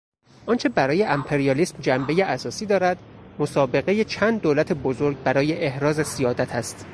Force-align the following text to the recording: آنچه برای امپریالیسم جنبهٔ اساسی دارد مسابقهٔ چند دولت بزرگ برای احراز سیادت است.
آنچه 0.45 0.69
برای 0.69 1.03
امپریالیسم 1.03 1.77
جنبهٔ 1.81 2.25
اساسی 2.25 2.65
دارد 2.65 2.97
مسابقهٔ 3.39 4.03
چند 4.03 4.41
دولت 4.41 4.73
بزرگ 4.73 5.23
برای 5.23 5.53
احراز 5.65 6.07
سیادت 6.07 6.55
است. 6.55 6.85